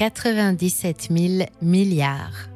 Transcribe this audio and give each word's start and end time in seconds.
97 0.00 1.08
000 1.14 1.46
milliards. 1.60 2.48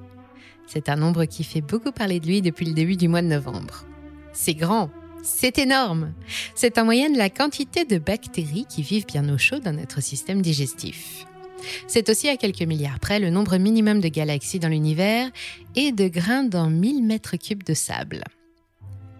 C'est 0.66 0.88
un 0.88 0.96
nombre 0.96 1.26
qui 1.26 1.44
fait 1.44 1.60
beaucoup 1.60 1.92
parler 1.92 2.18
de 2.18 2.26
lui 2.26 2.40
depuis 2.40 2.64
le 2.64 2.72
début 2.72 2.96
du 2.96 3.06
mois 3.06 3.20
de 3.20 3.26
novembre. 3.26 3.84
C'est 4.32 4.54
grand, 4.54 4.88
c'est 5.22 5.58
énorme. 5.58 6.14
C'est 6.54 6.78
en 6.78 6.86
moyenne 6.86 7.18
la 7.18 7.28
quantité 7.28 7.84
de 7.84 7.98
bactéries 7.98 8.64
qui 8.66 8.80
vivent 8.80 9.04
bien 9.04 9.28
au 9.28 9.36
chaud 9.36 9.58
dans 9.58 9.74
notre 9.74 10.00
système 10.00 10.40
digestif. 10.40 11.26
C'est 11.86 12.08
aussi 12.08 12.30
à 12.30 12.38
quelques 12.38 12.62
milliards 12.62 12.98
près 12.98 13.20
le 13.20 13.28
nombre 13.28 13.58
minimum 13.58 14.00
de 14.00 14.08
galaxies 14.08 14.58
dans 14.58 14.68
l'univers 14.68 15.30
et 15.76 15.92
de 15.92 16.08
grains 16.08 16.44
dans 16.44 16.70
1000 16.70 17.04
mètres 17.04 17.36
cubes 17.36 17.62
de 17.62 17.74
sable. 17.74 18.24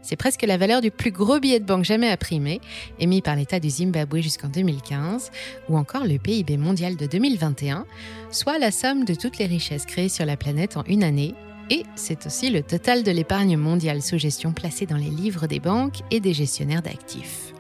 C'est 0.05 0.17
presque 0.17 0.43
la 0.43 0.59
valeur 0.59 0.83
du 0.83 0.91
plus 0.91 1.11
gros 1.11 1.41
billet 1.41 1.61
de 1.61 1.65
banque 1.65 1.85
jamais 1.85 2.11
imprimé, 2.11 2.61
émis 3.01 3.23
par 3.23 3.37
l'État 3.37 3.59
du 3.59 3.71
Zimbabwe 3.71 4.21
jusqu'en 4.21 4.49
2015, 4.49 5.31
ou 5.71 5.79
encore 5.79 6.05
le 6.05 6.19
PIB 6.19 6.59
mondial 6.59 6.97
de 6.97 7.07
2021, 7.07 7.87
soit 8.31 8.59
la 8.59 8.71
somme 8.71 9.07
de 9.07 9.15
toutes 9.15 9.39
les 9.39 9.47
richesses 9.47 9.87
créées 9.87 10.11
sur 10.11 10.27
la 10.27 10.37
planète 10.37 10.77
en 10.77 10.85
une 10.85 11.03
année, 11.03 11.35
et 11.71 11.85
c'est 11.97 12.27
aussi 12.27 12.51
le 12.51 12.63
total 12.63 13.03
de 13.03 13.11
l'épargne 13.11 13.57
mondiale 13.57 14.03
sous 14.03 14.19
gestion 14.19 14.53
placée 14.53 14.85
dans 14.85 14.99
les 14.99 15.09
livres 15.09 15.47
des 15.47 15.59
banques 15.59 16.01
et 16.11 16.21
des 16.21 16.35
gestionnaires 16.35 16.83
d'actifs. 16.83 17.55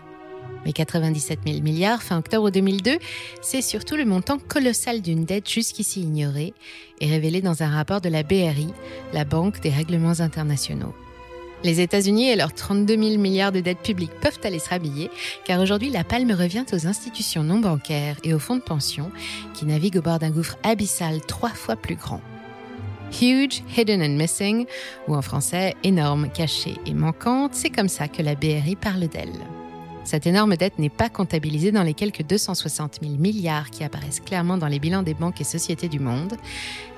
Mais 0.66 0.74
97 0.74 1.40
000 1.46 1.60
milliards 1.62 2.02
fin 2.02 2.18
octobre 2.18 2.50
2002, 2.50 2.98
c'est 3.40 3.62
surtout 3.62 3.96
le 3.96 4.04
montant 4.04 4.38
colossal 4.38 5.00
d'une 5.00 5.24
dette 5.24 5.48
jusqu'ici 5.48 6.02
ignorée 6.02 6.52
et 7.00 7.08
révélé 7.08 7.40
dans 7.40 7.62
un 7.62 7.70
rapport 7.70 8.02
de 8.02 8.10
la 8.10 8.22
BRI, 8.22 8.68
la 9.14 9.24
Banque 9.24 9.60
des 9.60 9.70
règlements 9.70 10.20
internationaux. 10.20 10.94
Les 11.64 11.80
États-Unis 11.80 12.28
et 12.28 12.36
leurs 12.36 12.52
32 12.52 12.94
000 12.94 13.18
milliards 13.18 13.50
de 13.50 13.60
dettes 13.60 13.82
publiques 13.82 14.12
peuvent 14.20 14.38
aller 14.44 14.58
se 14.58 14.68
rhabiller, 14.68 15.10
car 15.46 15.60
aujourd'hui 15.60 15.88
la 15.88 16.04
palme 16.04 16.30
revient 16.30 16.66
aux 16.74 16.86
institutions 16.86 17.42
non 17.42 17.58
bancaires 17.58 18.16
et 18.22 18.34
aux 18.34 18.38
fonds 18.38 18.56
de 18.56 18.62
pension 18.62 19.10
qui 19.54 19.64
naviguent 19.64 19.96
au 19.96 20.02
bord 20.02 20.18
d'un 20.18 20.30
gouffre 20.30 20.58
abyssal 20.62 21.22
trois 21.22 21.48
fois 21.48 21.76
plus 21.76 21.96
grand. 21.96 22.20
Huge, 23.18 23.62
Hidden 23.76 24.02
and 24.02 24.16
Missing, 24.18 24.66
ou 25.08 25.14
en 25.14 25.22
français 25.22 25.74
énorme, 25.84 26.28
cachée 26.28 26.76
et 26.84 26.92
manquante, 26.92 27.54
c'est 27.54 27.70
comme 27.70 27.88
ça 27.88 28.08
que 28.08 28.20
la 28.20 28.34
BRI 28.34 28.76
parle 28.76 29.08
d'elle. 29.08 29.32
Cette 30.04 30.26
énorme 30.26 30.56
dette 30.56 30.78
n'est 30.78 30.90
pas 30.90 31.08
comptabilisée 31.08 31.72
dans 31.72 31.82
les 31.82 31.94
quelques 31.94 32.22
260 32.22 32.98
000 33.02 33.14
milliards 33.14 33.70
qui 33.70 33.84
apparaissent 33.84 34.20
clairement 34.20 34.58
dans 34.58 34.66
les 34.66 34.78
bilans 34.78 35.02
des 35.02 35.14
banques 35.14 35.40
et 35.40 35.44
sociétés 35.44 35.88
du 35.88 35.98
monde. 35.98 36.34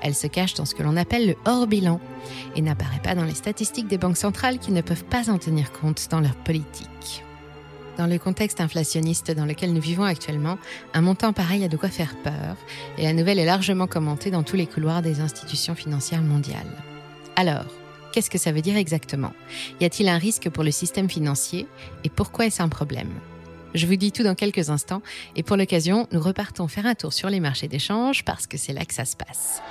Elle 0.01 0.13
se 0.13 0.27
cache 0.27 0.55
dans 0.55 0.65
ce 0.65 0.75
que 0.75 0.83
l'on 0.83 0.97
appelle 0.97 1.25
le 1.25 1.35
hors-bilan 1.45 2.01
et 2.55 2.61
n'apparaît 2.61 3.01
pas 3.01 3.15
dans 3.15 3.23
les 3.23 3.33
statistiques 3.33 3.87
des 3.87 3.97
banques 3.97 4.17
centrales 4.17 4.59
qui 4.59 4.71
ne 4.71 4.81
peuvent 4.81 5.05
pas 5.05 5.29
en 5.29 5.37
tenir 5.37 5.71
compte 5.71 6.07
dans 6.11 6.19
leur 6.19 6.35
politique. 6.35 7.23
Dans 7.97 8.07
le 8.07 8.19
contexte 8.19 8.61
inflationniste 8.61 9.31
dans 9.31 9.45
lequel 9.45 9.73
nous 9.73 9.81
vivons 9.81 10.03
actuellement, 10.03 10.59
un 10.93 11.01
montant 11.01 11.33
pareil 11.33 11.63
a 11.63 11.67
de 11.67 11.77
quoi 11.77 11.89
faire 11.89 12.15
peur, 12.23 12.57
et 12.97 13.03
la 13.03 13.13
nouvelle 13.13 13.39
est 13.39 13.45
largement 13.45 13.87
commentée 13.87 14.29
dans 14.29 14.43
tous 14.43 14.55
les 14.55 14.67
couloirs 14.67 15.01
des 15.01 15.21
institutions 15.21 15.73
financières 15.73 16.21
mondiales. 16.21 16.83
Alors, 17.35 17.65
Qu'est-ce 18.11 18.29
que 18.29 18.37
ça 18.37 18.51
veut 18.51 18.61
dire 18.61 18.77
exactement? 18.77 19.33
Y 19.79 19.85
a-t-il 19.85 20.09
un 20.09 20.17
risque 20.17 20.49
pour 20.49 20.63
le 20.63 20.71
système 20.71 21.09
financier? 21.09 21.67
Et 22.03 22.09
pourquoi 22.09 22.45
est-ce 22.45 22.61
un 22.61 22.69
problème? 22.69 23.09
Je 23.73 23.85
vous 23.85 23.95
dis 23.95 24.11
tout 24.11 24.23
dans 24.23 24.33
quelques 24.33 24.69
instants 24.69 25.01
et 25.35 25.43
pour 25.43 25.57
l'occasion, 25.57 26.07
nous 26.11 26.19
repartons 26.19 26.67
faire 26.67 26.85
un 26.85 26.95
tour 26.95 27.13
sur 27.13 27.29
les 27.29 27.39
marchés 27.39 27.67
d'échange 27.67 28.23
parce 28.25 28.47
que 28.47 28.57
c'est 28.57 28.73
là 28.73 28.85
que 28.85 28.93
ça 28.93 29.05
se 29.05 29.15
passe. 29.15 29.61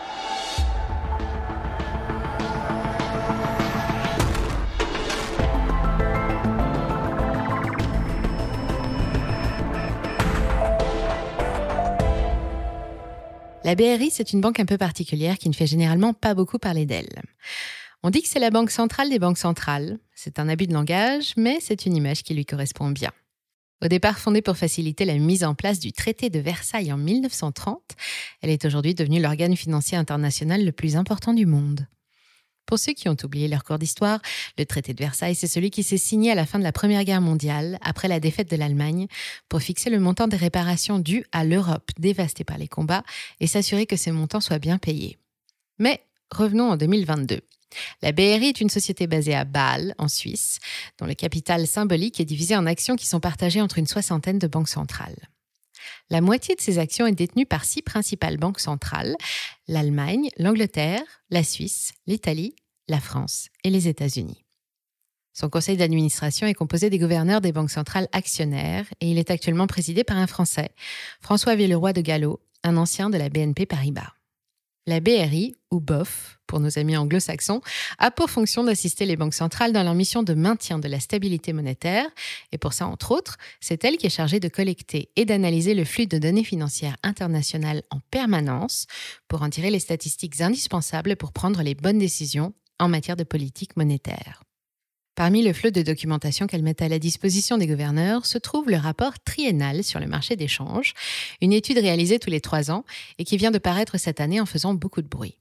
La 13.64 13.74
BRI, 13.74 14.10
c'est 14.12 14.32
une 14.32 14.40
banque 14.40 14.60
un 14.60 14.64
peu 14.64 14.78
particulière 14.78 15.38
qui 15.38 15.48
ne 15.48 15.54
fait 15.54 15.66
généralement 15.66 16.12
pas 16.12 16.34
beaucoup 16.34 16.60
parler 16.60 16.86
d'elle. 16.86 17.22
On 18.02 18.10
dit 18.10 18.22
que 18.22 18.28
c'est 18.28 18.38
la 18.38 18.50
banque 18.50 18.70
centrale 18.70 19.10
des 19.10 19.18
banques 19.18 19.38
centrales. 19.38 19.98
C'est 20.14 20.38
un 20.38 20.48
abus 20.48 20.66
de 20.66 20.74
langage, 20.74 21.32
mais 21.36 21.58
c'est 21.60 21.86
une 21.86 21.96
image 21.96 22.22
qui 22.22 22.34
lui 22.34 22.44
correspond 22.44 22.90
bien. 22.90 23.10
Au 23.84 23.88
départ 23.88 24.18
fondée 24.18 24.42
pour 24.42 24.56
faciliter 24.56 25.04
la 25.04 25.18
mise 25.18 25.44
en 25.44 25.54
place 25.54 25.78
du 25.78 25.92
traité 25.92 26.30
de 26.30 26.38
Versailles 26.38 26.92
en 26.92 26.96
1930, 26.96 27.80
elle 28.40 28.50
est 28.50 28.64
aujourd'hui 28.64 28.94
devenue 28.94 29.20
l'organe 29.20 29.56
financier 29.56 29.98
international 29.98 30.64
le 30.64 30.72
plus 30.72 30.96
important 30.96 31.34
du 31.34 31.44
monde. 31.44 31.86
Pour 32.64 32.78
ceux 32.78 32.94
qui 32.94 33.08
ont 33.08 33.16
oublié 33.22 33.48
leur 33.48 33.62
cours 33.62 33.78
d'histoire, 33.78 34.20
le 34.58 34.66
traité 34.66 34.92
de 34.92 34.98
Versailles, 34.98 35.36
c'est 35.36 35.46
celui 35.46 35.70
qui 35.70 35.82
s'est 35.82 35.98
signé 35.98 36.32
à 36.32 36.34
la 36.34 36.46
fin 36.46 36.58
de 36.58 36.64
la 36.64 36.72
Première 36.72 37.04
Guerre 37.04 37.20
mondiale, 37.20 37.78
après 37.80 38.08
la 38.08 38.18
défaite 38.18 38.50
de 38.50 38.56
l'Allemagne, 38.56 39.06
pour 39.48 39.60
fixer 39.60 39.88
le 39.88 40.00
montant 40.00 40.26
des 40.26 40.36
réparations 40.36 40.98
dues 40.98 41.24
à 41.30 41.44
l'Europe 41.44 41.90
dévastée 41.98 42.44
par 42.44 42.58
les 42.58 42.66
combats 42.66 43.04
et 43.40 43.46
s'assurer 43.46 43.86
que 43.86 43.96
ces 43.96 44.10
montants 44.10 44.40
soient 44.40 44.58
bien 44.58 44.78
payés. 44.78 45.16
Mais 45.78 46.02
revenons 46.32 46.70
en 46.70 46.76
2022. 46.76 47.40
La 48.02 48.12
BRI 48.12 48.46
est 48.46 48.60
une 48.60 48.70
société 48.70 49.06
basée 49.06 49.34
à 49.34 49.44
Bâle, 49.44 49.94
en 49.98 50.08
Suisse, 50.08 50.58
dont 50.98 51.06
le 51.06 51.14
capital 51.14 51.66
symbolique 51.66 52.20
est 52.20 52.24
divisé 52.24 52.56
en 52.56 52.66
actions 52.66 52.96
qui 52.96 53.06
sont 53.06 53.20
partagées 53.20 53.60
entre 53.60 53.78
une 53.78 53.86
soixantaine 53.86 54.38
de 54.38 54.46
banques 54.46 54.68
centrales. 54.68 55.28
La 56.10 56.20
moitié 56.20 56.54
de 56.54 56.60
ces 56.60 56.78
actions 56.78 57.06
est 57.06 57.12
détenue 57.12 57.46
par 57.46 57.64
six 57.64 57.82
principales 57.82 58.38
banques 58.38 58.60
centrales, 58.60 59.16
l'Allemagne, 59.68 60.28
l'Angleterre, 60.36 61.02
la 61.30 61.42
Suisse, 61.42 61.92
l'Italie, 62.06 62.54
la 62.88 63.00
France 63.00 63.48
et 63.64 63.70
les 63.70 63.88
États-Unis. 63.88 64.44
Son 65.32 65.50
conseil 65.50 65.76
d'administration 65.76 66.46
est 66.46 66.54
composé 66.54 66.88
des 66.88 66.98
gouverneurs 66.98 67.42
des 67.42 67.52
banques 67.52 67.70
centrales 67.70 68.08
actionnaires 68.12 68.86
et 69.00 69.10
il 69.10 69.18
est 69.18 69.30
actuellement 69.30 69.66
présidé 69.66 70.02
par 70.02 70.16
un 70.16 70.26
Français, 70.26 70.70
François 71.20 71.56
Villeroy 71.56 71.92
de 71.92 72.00
Gallo, 72.00 72.40
un 72.62 72.76
ancien 72.78 73.10
de 73.10 73.18
la 73.18 73.28
BNP 73.28 73.66
Paribas. 73.66 74.15
La 74.88 75.00
BRI, 75.00 75.56
ou 75.72 75.80
BOF 75.80 76.38
pour 76.46 76.60
nos 76.60 76.78
amis 76.78 76.96
anglo-saxons, 76.96 77.60
a 77.98 78.12
pour 78.12 78.30
fonction 78.30 78.62
d'assister 78.62 79.04
les 79.04 79.16
banques 79.16 79.34
centrales 79.34 79.72
dans 79.72 79.82
leur 79.82 79.94
mission 79.94 80.22
de 80.22 80.32
maintien 80.32 80.78
de 80.78 80.86
la 80.86 81.00
stabilité 81.00 81.52
monétaire. 81.52 82.06
Et 82.52 82.58
pour 82.58 82.72
ça, 82.72 82.86
entre 82.86 83.10
autres, 83.10 83.36
c'est 83.60 83.84
elle 83.84 83.96
qui 83.96 84.06
est 84.06 84.10
chargée 84.10 84.38
de 84.38 84.48
collecter 84.48 85.10
et 85.16 85.24
d'analyser 85.24 85.74
le 85.74 85.84
flux 85.84 86.06
de 86.06 86.18
données 86.18 86.44
financières 86.44 86.96
internationales 87.02 87.82
en 87.90 87.98
permanence 88.12 88.86
pour 89.26 89.42
en 89.42 89.50
tirer 89.50 89.70
les 89.70 89.80
statistiques 89.80 90.40
indispensables 90.40 91.16
pour 91.16 91.32
prendre 91.32 91.62
les 91.62 91.74
bonnes 91.74 91.98
décisions 91.98 92.54
en 92.78 92.88
matière 92.88 93.16
de 93.16 93.24
politique 93.24 93.76
monétaire. 93.76 94.45
Parmi 95.16 95.42
le 95.42 95.54
flot 95.54 95.70
de 95.70 95.80
documentation 95.80 96.46
qu'elle 96.46 96.62
met 96.62 96.82
à 96.82 96.88
la 96.88 96.98
disposition 96.98 97.56
des 97.56 97.66
gouverneurs 97.66 98.26
se 98.26 98.36
trouve 98.36 98.68
le 98.68 98.76
rapport 98.76 99.18
triennal 99.18 99.82
sur 99.82 99.98
le 99.98 100.06
marché 100.06 100.36
d'échange, 100.36 100.92
une 101.40 101.54
étude 101.54 101.78
réalisée 101.78 102.18
tous 102.18 102.28
les 102.28 102.42
trois 102.42 102.70
ans 102.70 102.84
et 103.18 103.24
qui 103.24 103.38
vient 103.38 103.50
de 103.50 103.56
paraître 103.56 103.96
cette 103.96 104.20
année 104.20 104.42
en 104.42 104.46
faisant 104.46 104.74
beaucoup 104.74 105.00
de 105.00 105.08
bruit. 105.08 105.38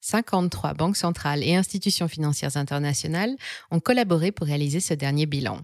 53 0.00 0.72
banques 0.72 0.96
centrales 0.96 1.44
et 1.44 1.54
institutions 1.54 2.08
financières 2.08 2.56
internationales 2.56 3.36
ont 3.70 3.78
collaboré 3.78 4.32
pour 4.32 4.46
réaliser 4.46 4.80
ce 4.80 4.94
dernier 4.94 5.26
bilan. 5.26 5.60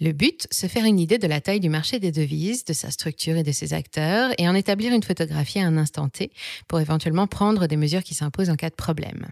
Le 0.00 0.10
but, 0.10 0.48
se 0.50 0.66
faire 0.66 0.84
une 0.84 0.98
idée 0.98 1.18
de 1.18 1.28
la 1.28 1.40
taille 1.40 1.60
du 1.60 1.68
marché 1.68 2.00
des 2.00 2.10
devises, 2.10 2.64
de 2.64 2.72
sa 2.72 2.90
structure 2.90 3.36
et 3.36 3.44
de 3.44 3.52
ses 3.52 3.72
acteurs, 3.72 4.32
et 4.36 4.48
en 4.48 4.54
établir 4.56 4.92
une 4.92 5.04
photographie 5.04 5.60
à 5.60 5.66
un 5.66 5.76
instant 5.76 6.08
T 6.08 6.32
pour 6.66 6.80
éventuellement 6.80 7.28
prendre 7.28 7.68
des 7.68 7.76
mesures 7.76 8.02
qui 8.02 8.14
s'imposent 8.14 8.50
en 8.50 8.56
cas 8.56 8.68
de 8.68 8.74
problème. 8.74 9.28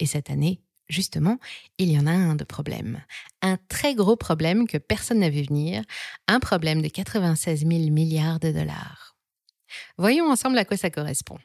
Et 0.00 0.06
cette 0.06 0.30
année, 0.30 0.60
justement, 0.88 1.38
il 1.78 1.90
y 1.90 1.98
en 1.98 2.06
a 2.06 2.12
un 2.12 2.34
de 2.34 2.44
problème. 2.44 3.02
Un 3.42 3.58
très 3.68 3.94
gros 3.94 4.16
problème 4.16 4.66
que 4.66 4.78
personne 4.78 5.20
n'a 5.20 5.30
vu 5.30 5.42
venir, 5.42 5.82
un 6.26 6.40
problème 6.40 6.82
de 6.82 6.88
96 6.88 7.60
000 7.60 7.90
milliards 7.90 8.40
de 8.40 8.50
dollars. 8.50 9.16
Voyons 9.96 10.30
ensemble 10.30 10.58
à 10.58 10.64
quoi 10.64 10.76
ça 10.76 10.90
correspond. 10.90 11.38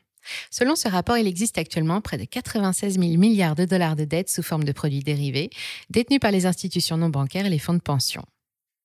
Selon 0.49 0.75
ce 0.75 0.87
rapport, 0.87 1.17
il 1.17 1.27
existe 1.27 1.57
actuellement 1.57 2.01
près 2.01 2.17
de 2.17 2.25
96 2.25 2.97
000 2.97 3.17
milliards 3.17 3.55
de 3.55 3.65
dollars 3.65 3.95
de 3.95 4.05
dettes 4.05 4.29
sous 4.29 4.43
forme 4.43 4.63
de 4.63 4.71
produits 4.71 5.03
dérivés, 5.03 5.49
détenus 5.89 6.19
par 6.19 6.31
les 6.31 6.45
institutions 6.45 6.97
non 6.97 7.09
bancaires 7.09 7.45
et 7.45 7.49
les 7.49 7.59
fonds 7.59 7.73
de 7.73 7.79
pension. 7.79 8.23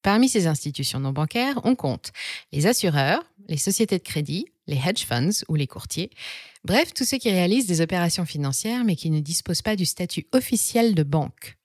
Parmi 0.02 0.28
ces 0.28 0.46
institutions 0.46 1.00
non 1.00 1.12
bancaires, 1.12 1.60
on 1.64 1.74
compte 1.74 2.12
les 2.52 2.66
assureurs, 2.66 3.22
les 3.48 3.56
sociétés 3.56 3.98
de 3.98 4.02
crédit, 4.02 4.46
les 4.68 4.76
hedge 4.76 5.04
funds 5.04 5.44
ou 5.48 5.56
les 5.56 5.66
courtiers, 5.66 6.10
bref, 6.64 6.94
tous 6.94 7.04
ceux 7.04 7.18
qui 7.18 7.30
réalisent 7.30 7.66
des 7.66 7.80
opérations 7.80 8.24
financières 8.24 8.84
mais 8.84 8.94
qui 8.94 9.10
ne 9.10 9.18
disposent 9.18 9.62
pas 9.62 9.74
du 9.74 9.84
statut 9.84 10.28
officiel 10.32 10.94
de 10.94 11.02
banque. 11.02 11.56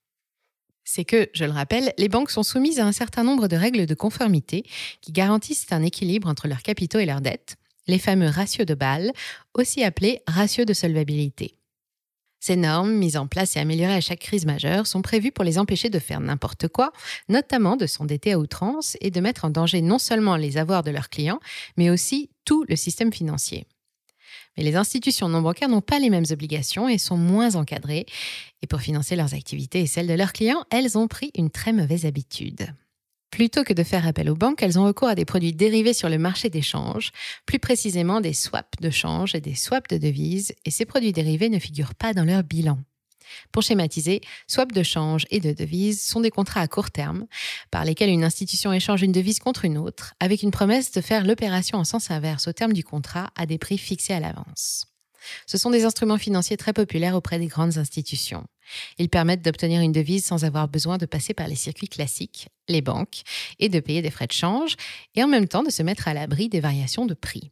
C'est 0.85 1.05
que, 1.05 1.29
je 1.33 1.45
le 1.45 1.51
rappelle, 1.51 1.93
les 1.97 2.09
banques 2.09 2.31
sont 2.31 2.43
soumises 2.43 2.79
à 2.79 2.85
un 2.85 2.91
certain 2.91 3.23
nombre 3.23 3.47
de 3.47 3.55
règles 3.55 3.85
de 3.85 3.93
conformité 3.93 4.63
qui 5.01 5.11
garantissent 5.11 5.67
un 5.71 5.83
équilibre 5.83 6.27
entre 6.27 6.47
leurs 6.47 6.63
capitaux 6.63 6.99
et 6.99 7.05
leurs 7.05 7.21
dettes, 7.21 7.55
les 7.87 7.99
fameux 7.99 8.27
ratios 8.27 8.65
de 8.65 8.73
Bâle, 8.73 9.11
aussi 9.53 9.83
appelés 9.83 10.21
ratios 10.27 10.65
de 10.65 10.73
solvabilité. 10.73 11.55
Ces 12.45 12.57
normes, 12.57 12.91
mises 12.91 13.15
en 13.15 13.25
place 13.25 13.55
et 13.55 13.61
améliorées 13.61 13.93
à 13.93 14.01
chaque 14.01 14.19
crise 14.19 14.45
majeure, 14.45 14.85
sont 14.85 15.01
prévues 15.01 15.31
pour 15.31 15.45
les 15.45 15.57
empêcher 15.57 15.89
de 15.89 15.97
faire 15.97 16.19
n'importe 16.19 16.67
quoi, 16.67 16.91
notamment 17.29 17.77
de 17.77 17.85
s'endetter 17.85 18.33
à 18.33 18.37
outrance 18.37 18.97
et 18.99 19.11
de 19.11 19.21
mettre 19.21 19.45
en 19.45 19.49
danger 19.49 19.81
non 19.81 19.97
seulement 19.97 20.35
les 20.35 20.57
avoirs 20.57 20.83
de 20.83 20.91
leurs 20.91 21.07
clients, 21.07 21.39
mais 21.77 21.89
aussi 21.89 22.31
tout 22.43 22.65
le 22.67 22.75
système 22.75 23.13
financier. 23.13 23.65
Mais 24.57 24.63
les 24.63 24.75
institutions 24.75 25.29
non 25.29 25.41
bancaires 25.41 25.69
n'ont 25.69 25.79
pas 25.79 25.99
les 25.99 26.09
mêmes 26.09 26.25
obligations 26.31 26.89
et 26.89 26.97
sont 26.97 27.15
moins 27.15 27.55
encadrées. 27.55 28.05
Et 28.61 28.67
pour 28.67 28.81
financer 28.81 29.15
leurs 29.15 29.33
activités 29.33 29.79
et 29.79 29.87
celles 29.87 30.07
de 30.07 30.13
leurs 30.13 30.33
clients, 30.33 30.65
elles 30.69 30.97
ont 30.97 31.07
pris 31.07 31.31
une 31.35 31.49
très 31.49 31.71
mauvaise 31.71 32.05
habitude. 32.05 32.75
Plutôt 33.33 33.63
que 33.63 33.73
de 33.73 33.81
faire 33.81 34.05
appel 34.05 34.29
aux 34.29 34.35
banques, 34.35 34.61
elles 34.61 34.77
ont 34.77 34.85
recours 34.85 35.07
à 35.07 35.15
des 35.15 35.25
produits 35.25 35.53
dérivés 35.53 35.93
sur 35.93 36.07
le 36.07 36.19
marché 36.19 36.51
des 36.51 36.61
changes, 36.61 37.09
plus 37.47 37.57
précisément 37.57 38.21
des 38.21 38.31
swaps 38.31 38.79
de 38.79 38.91
change 38.91 39.33
et 39.33 39.41
des 39.41 39.55
swaps 39.55 39.87
de 39.89 39.97
devises, 39.97 40.53
et 40.65 40.69
ces 40.69 40.85
produits 40.85 41.13
dérivés 41.13 41.49
ne 41.49 41.57
figurent 41.57 41.95
pas 41.95 42.13
dans 42.13 42.25
leur 42.25 42.43
bilan. 42.43 42.77
Pour 43.51 43.63
schématiser, 43.63 44.21
swaps 44.47 44.75
de 44.75 44.83
change 44.83 45.25
et 45.31 45.39
de 45.39 45.51
devises 45.51 45.99
sont 45.99 46.21
des 46.21 46.29
contrats 46.29 46.61
à 46.61 46.67
court 46.67 46.91
terme 46.91 47.25
par 47.71 47.85
lesquels 47.85 48.11
une 48.11 48.23
institution 48.23 48.71
échange 48.71 49.01
une 49.01 49.11
devise 49.11 49.39
contre 49.39 49.65
une 49.65 49.79
autre 49.79 50.13
avec 50.19 50.43
une 50.43 50.51
promesse 50.51 50.91
de 50.91 51.01
faire 51.01 51.25
l'opération 51.25 51.79
en 51.79 51.85
sens 51.85 52.11
inverse 52.11 52.47
au 52.47 52.53
terme 52.53 52.73
du 52.73 52.83
contrat 52.83 53.31
à 53.35 53.47
des 53.47 53.57
prix 53.57 53.79
fixés 53.79 54.13
à 54.13 54.19
l'avance. 54.19 54.92
Ce 55.45 55.57
sont 55.57 55.69
des 55.69 55.85
instruments 55.85 56.17
financiers 56.17 56.57
très 56.57 56.73
populaires 56.73 57.15
auprès 57.15 57.39
des 57.39 57.47
grandes 57.47 57.77
institutions. 57.77 58.45
Ils 58.97 59.09
permettent 59.09 59.43
d'obtenir 59.43 59.81
une 59.81 59.91
devise 59.91 60.25
sans 60.25 60.45
avoir 60.45 60.67
besoin 60.67 60.97
de 60.97 61.05
passer 61.05 61.33
par 61.33 61.47
les 61.47 61.55
circuits 61.55 61.87
classiques, 61.87 62.47
les 62.67 62.81
banques, 62.81 63.21
et 63.59 63.69
de 63.69 63.79
payer 63.79 64.01
des 64.01 64.11
frais 64.11 64.27
de 64.27 64.31
change, 64.31 64.75
et 65.15 65.23
en 65.23 65.27
même 65.27 65.47
temps 65.47 65.63
de 65.63 65.69
se 65.69 65.83
mettre 65.83 66.07
à 66.07 66.13
l'abri 66.13 66.49
des 66.49 66.59
variations 66.59 67.05
de 67.05 67.13
prix. 67.13 67.51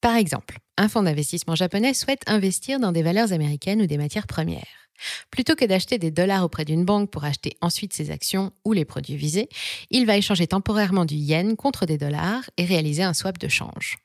Par 0.00 0.14
exemple, 0.14 0.58
un 0.76 0.88
fonds 0.88 1.02
d'investissement 1.02 1.56
japonais 1.56 1.94
souhaite 1.94 2.22
investir 2.26 2.78
dans 2.78 2.92
des 2.92 3.02
valeurs 3.02 3.32
américaines 3.32 3.82
ou 3.82 3.86
des 3.86 3.98
matières 3.98 4.28
premières. 4.28 4.88
Plutôt 5.30 5.54
que 5.54 5.64
d'acheter 5.64 5.98
des 5.98 6.10
dollars 6.10 6.44
auprès 6.44 6.64
d'une 6.64 6.84
banque 6.84 7.10
pour 7.10 7.24
acheter 7.24 7.56
ensuite 7.60 7.92
ses 7.92 8.10
actions 8.10 8.52
ou 8.64 8.72
les 8.72 8.84
produits 8.84 9.16
visés, 9.16 9.48
il 9.90 10.06
va 10.06 10.16
échanger 10.16 10.46
temporairement 10.46 11.04
du 11.04 11.14
yen 11.14 11.56
contre 11.56 11.86
des 11.86 11.98
dollars 11.98 12.50
et 12.56 12.64
réaliser 12.64 13.02
un 13.02 13.14
swap 13.14 13.38
de 13.38 13.48
change. 13.48 13.98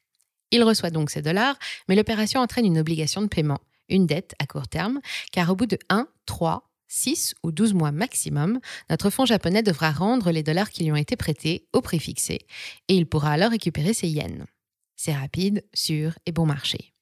Il 0.54 0.64
reçoit 0.64 0.92
donc 0.92 1.10
ces 1.10 1.24
dollars, 1.24 1.58
mais 1.90 1.96
l'opération 1.96 2.40
entraîne 2.40 2.68
une 2.68 2.78
obligation 2.78 3.24
de 3.24 3.28
paiement, 3.28 3.60
une 3.90 4.06
dette 4.06 4.36
à 4.38 4.46
court 4.46 4.68
terme, 4.68 5.02
car 5.32 5.50
au 5.50 5.56
bout 5.56 5.66
de 5.66 5.80
1, 5.90 6.08
3, 6.28 6.70
6 6.88 7.34
ou 7.42 7.52
12 7.52 7.74
mois 7.74 7.92
maximum, 7.92 8.60
notre 8.88 9.10
fonds 9.10 9.26
japonais 9.26 9.64
devra 9.64 9.90
rendre 9.90 10.30
les 10.30 10.44
dollars 10.44 10.70
qui 10.70 10.84
lui 10.84 10.92
ont 10.92 10.96
été 10.96 11.16
prêtés 11.16 11.66
au 11.74 11.82
prix 11.82 12.00
fixé, 12.00 12.46
et 12.88 12.96
il 12.96 13.08
pourra 13.08 13.32
alors 13.32 13.50
récupérer 13.50 13.96
ses 13.96 14.08
yens. 14.08 14.46
C'est 14.96 15.16
rapide, 15.16 15.66
sûr 15.74 16.14
et 16.28 16.32
bon 16.32 16.46
marché. 16.46 16.94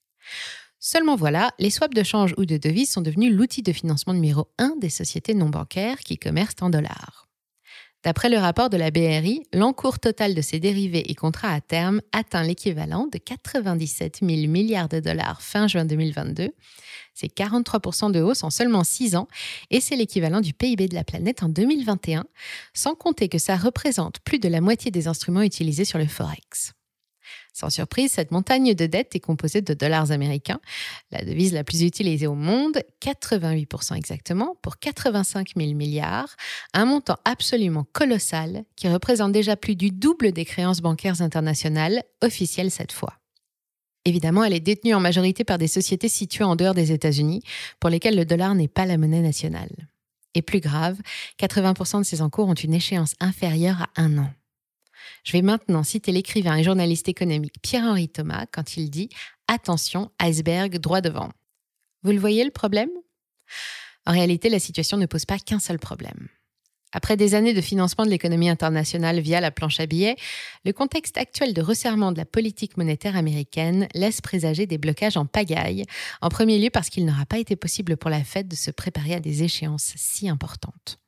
Seulement 0.80 1.18
voilà, 1.18 1.53
les 1.59 1.71
swaps 1.71 1.94
de 1.94 2.03
change 2.03 2.33
ou 2.38 2.45
de 2.45 2.56
devises 2.56 2.94
sont 2.94 3.01
devenus 3.01 3.33
l'outil 3.33 3.63
de 3.63 3.74
financement 3.74 4.13
numéro 4.13 4.48
1 4.59 4.77
des 4.80 4.89
sociétés 4.89 5.33
non 5.33 5.50
bancaires 5.50 6.00
qui 6.00 6.18
commercent 6.18 6.62
en 6.62 6.69
dollars. 6.69 7.27
D'après 8.03 8.30
le 8.30 8.38
rapport 8.38 8.71
de 8.71 8.77
la 8.77 8.89
BRI, 8.89 9.44
l'encours 9.53 10.00
total 10.00 10.33
de 10.33 10.42
ces 10.42 10.59
dérivés 10.59 11.12
et 11.12 11.13
contrats 11.13 11.53
à 11.53 11.62
terme 11.62 12.01
atteint 12.12 12.44
l'équivalent 12.44 13.07
de 13.07 13.19
97 13.19 14.19
000 14.21 14.51
milliards 14.51 14.89
de 14.89 15.00
dollars 15.00 15.42
fin 15.42 15.68
juin 15.68 15.86
2022. 15.86 16.50
C'est 17.13 17.31
43% 17.31 18.12
de 18.12 18.21
hausse 18.21 18.44
en 18.44 18.50
seulement 18.50 18.83
6 18.83 19.15
ans 19.15 19.27
et 19.69 19.80
c'est 19.81 19.95
l'équivalent 19.95 20.42
du 20.42 20.53
PIB 20.53 20.88
de 20.88 20.95
la 20.95 21.03
planète 21.03 21.44
en 21.44 21.50
2021, 21.50 22.25
sans 22.74 22.95
compter 22.95 23.30
que 23.30 23.38
ça 23.38 23.56
représente 23.56 24.19
plus 24.21 24.39
de 24.39 24.50
la 24.50 24.62
moitié 24.62 24.89
des 24.89 25.07
instruments 25.07 25.44
utilisés 25.44 25.86
sur 25.86 26.00
le 26.00 26.07
Forex. 26.07 26.74
Sans 27.53 27.69
surprise, 27.69 28.13
cette 28.13 28.31
montagne 28.31 28.74
de 28.74 28.86
dettes 28.86 29.15
est 29.15 29.19
composée 29.19 29.62
de 29.62 29.74
dollars 29.74 30.12
américains, 30.12 30.62
la 31.12 31.24
devise 31.25 31.53
la 31.53 31.63
plus 31.63 31.83
utilisée 31.83 32.27
au 32.27 32.33
monde, 32.33 32.81
88% 33.01 33.95
exactement, 33.95 34.56
pour 34.62 34.80
85 34.80 35.50
000 35.57 35.74
milliards, 35.74 36.36
un 36.74 36.86
montant 36.86 37.18
absolument 37.25 37.86
colossal 37.92 38.63
qui 38.77 38.88
représente 38.88 39.33
déjà 39.33 39.57
plus 39.57 39.75
du 39.75 39.92
double 39.92 40.31
des 40.31 40.45
créances 40.45 40.80
bancaires 40.80 41.21
internationales, 41.21 42.03
officielles 42.21 42.71
cette 42.71 42.94
fois. 42.94 43.15
Évidemment, 44.06 44.44
elle 44.44 44.53
est 44.53 44.59
détenue 44.59 44.95
en 44.95 45.00
majorité 45.00 45.44
par 45.44 45.57
des 45.57 45.68
sociétés 45.68 46.09
situées 46.09 46.44
en 46.44 46.56
dehors 46.56 46.74
des 46.74 46.92
États-Unis, 46.92 47.44
pour 47.80 47.89
lesquelles 47.89 48.15
le 48.15 48.25
dollar 48.25 48.56
n'est 48.56 48.68
pas 48.68 48.86
la 48.86 48.98
monnaie 48.98 49.21
nationale. 49.21 49.69
Et 50.33 50.42
plus 50.42 50.62
grave, 50.62 50.98
80% 51.39 52.00
de 52.00 52.03
ces 52.03 52.21
encours 52.21 52.48
ont 52.48 52.53
une 52.53 52.74
échéance 52.74 53.15
inférieure 53.19 53.81
à 53.81 54.01
un 54.01 54.18
an. 54.18 54.30
Je 55.24 55.33
vais 55.33 55.42
maintenant 55.42 55.83
citer 55.83 56.12
l'écrivain 56.12 56.57
et 56.57 56.63
journaliste 56.63 57.09
économique 57.09 57.62
Pierre-Henri 57.62 58.09
Thomas 58.09 58.45
quand 58.51 58.77
il 58.77 58.89
dit 58.89 59.09
Attention, 59.48 60.12
iceberg 60.19 60.77
droit 60.80 61.01
devant. 61.01 61.30
Vous 62.03 62.12
le 62.12 62.19
voyez 62.19 62.44
le 62.44 62.51
problème? 62.51 62.89
En 64.06 64.13
réalité, 64.13 64.50
la 64.50 64.59
situation 64.59 64.98
ne 64.98 65.06
pose 65.06 65.25
pas 65.25 65.39
qu'un 65.39 65.59
seul 65.59 65.77
problème. 65.77 66.27
Après 66.94 67.15
des 67.15 67.36
années 67.36 67.53
de 67.53 67.62
financement 67.62 68.06
de 68.06 68.09
l'économie 68.09 68.50
internationale 68.50 69.19
via 69.19 69.39
la 69.39 69.51
planche 69.51 69.80
à 69.80 69.86
billets, 69.86 70.18
le 70.65 70.74
contexte 70.74 71.18
actuel 71.18 71.53
de 71.53 71.62
resserrement 71.62 72.12
de 72.12 72.18
la 72.18 72.25
politique 72.25 72.75
monétaire 72.77 73.15
américaine 73.15 73.88
laisse 73.94 74.19
présager 74.19 74.65
des 74.65 74.77
blocages 74.77 75.15
en 75.15 75.25
pagaille, 75.25 75.86
en 76.21 76.30
premier 76.30 76.59
lieu 76.59 76.69
parce 76.69 76.89
qu'il 76.89 77.06
n'aura 77.06 77.25
pas 77.25 77.39
été 77.39 77.56
possible 77.56 77.95
pour 77.95 78.09
la 78.09 78.24
Fed 78.24 78.48
de 78.48 78.56
se 78.56 78.71
préparer 78.71 79.13
à 79.13 79.19
des 79.21 79.44
échéances 79.44 79.94
si 79.95 80.27
importantes. 80.27 81.00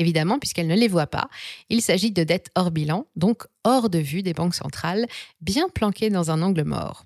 Évidemment, 0.00 0.38
puisqu'elle 0.38 0.66
ne 0.66 0.74
les 0.74 0.88
voit 0.88 1.06
pas, 1.06 1.28
il 1.68 1.82
s'agit 1.82 2.10
de 2.10 2.24
dettes 2.24 2.48
hors 2.54 2.70
bilan, 2.70 3.06
donc 3.16 3.44
hors 3.64 3.90
de 3.90 3.98
vue 3.98 4.22
des 4.22 4.32
banques 4.32 4.54
centrales, 4.54 5.06
bien 5.42 5.68
planquées 5.68 6.08
dans 6.08 6.30
un 6.30 6.40
angle 6.40 6.64
mort. 6.64 7.04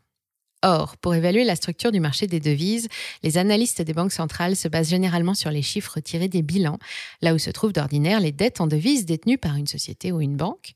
Or, 0.63 0.97
pour 0.99 1.13
évaluer 1.13 1.43
la 1.43 1.57
structure 1.57 1.91
du 1.91 1.99
marché 1.99 2.29
des 2.29 2.39
devises, 2.39 2.87
les 3.25 3.37
analystes 3.37 3.83
des 3.83 3.95
banques 3.95 4.13
centrales 4.13 4.55
se 4.55 4.69
basent 4.69 4.91
généralement 4.91 5.35
sur 5.35 5.51
les 5.51 5.61
chiffres 5.61 5.99
tirés 5.99 6.29
des 6.29 6.43
bilans, 6.43 6.79
là 7.21 7.35
où 7.35 7.39
se 7.39 7.51
trouvent 7.51 7.73
d'ordinaire 7.73 8.21
les 8.21 8.31
dettes 8.31 8.61
en 8.61 8.69
devises 8.69 9.07
détenues 9.07 9.39
par 9.39 9.57
une 9.57 9.67
société 9.67 10.13
ou 10.13 10.21
une 10.21 10.37
banque. 10.37 10.75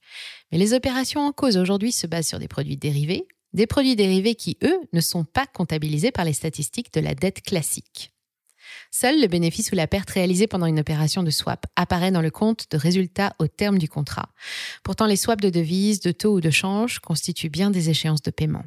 Mais 0.51 0.59
les 0.59 0.75
opérations 0.75 1.21
en 1.21 1.31
cause 1.31 1.57
aujourd'hui 1.57 1.93
se 1.93 2.09
basent 2.09 2.27
sur 2.27 2.41
des 2.41 2.49
produits 2.49 2.77
dérivés, 2.77 3.29
des 3.53 3.69
produits 3.69 3.95
dérivés 3.95 4.35
qui, 4.35 4.59
eux, 4.65 4.81
ne 4.93 5.01
sont 5.01 5.25
pas 5.25 5.47
comptabilisés 5.47 6.11
par 6.11 6.25
les 6.25 6.33
statistiques 6.33 6.93
de 6.93 7.01
la 7.01 7.15
dette 7.15 7.43
classique. 7.43 8.11
Seul 8.91 9.21
le 9.21 9.27
bénéfice 9.27 9.71
ou 9.71 9.75
la 9.75 9.87
perte 9.87 10.11
réalisée 10.11 10.47
pendant 10.47 10.67
une 10.67 10.81
opération 10.81 11.23
de 11.23 11.31
swap 11.31 11.67
apparaît 11.77 12.11
dans 12.11 12.23
le 12.23 12.31
compte 12.31 12.67
de 12.71 12.79
résultat 12.79 13.35
au 13.39 13.47
terme 13.47 13.79
du 13.79 13.89
contrat. 13.89 14.31
Pourtant, 14.83 15.07
les 15.07 15.17
swaps 15.17 15.43
de 15.43 15.51
devises, 15.51 16.01
de 16.01 16.13
taux 16.13 16.35
ou 16.35 16.41
de 16.41 16.51
change 16.51 16.99
constituent 17.01 17.51
bien 17.51 17.71
des 17.71 17.91
échéances 17.91 18.23
de 18.23 18.31
paiement. 18.31 18.65